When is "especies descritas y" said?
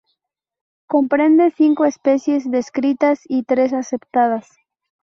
1.85-3.43